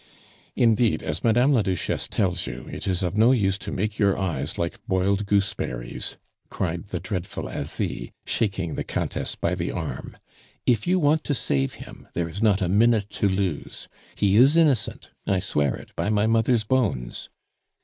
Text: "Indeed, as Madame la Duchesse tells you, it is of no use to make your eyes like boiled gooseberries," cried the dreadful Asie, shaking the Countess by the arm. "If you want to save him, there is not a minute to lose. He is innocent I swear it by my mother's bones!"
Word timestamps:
"Indeed, 0.55 1.03
as 1.03 1.23
Madame 1.23 1.53
la 1.53 1.61
Duchesse 1.61 2.07
tells 2.07 2.47
you, 2.47 2.67
it 2.71 2.87
is 2.87 3.03
of 3.03 3.15
no 3.19 3.31
use 3.31 3.59
to 3.59 3.71
make 3.71 3.99
your 3.99 4.17
eyes 4.17 4.57
like 4.57 4.83
boiled 4.87 5.27
gooseberries," 5.27 6.17
cried 6.49 6.85
the 6.85 6.99
dreadful 6.99 7.47
Asie, 7.47 8.11
shaking 8.25 8.73
the 8.73 8.83
Countess 8.83 9.35
by 9.35 9.53
the 9.53 9.71
arm. 9.71 10.17
"If 10.65 10.87
you 10.87 10.97
want 10.97 11.23
to 11.25 11.35
save 11.35 11.73
him, 11.75 12.07
there 12.13 12.27
is 12.27 12.41
not 12.41 12.63
a 12.63 12.67
minute 12.67 13.11
to 13.11 13.29
lose. 13.29 13.87
He 14.15 14.37
is 14.37 14.57
innocent 14.57 15.11
I 15.27 15.37
swear 15.37 15.75
it 15.75 15.95
by 15.95 16.09
my 16.09 16.25
mother's 16.25 16.63
bones!" 16.63 17.29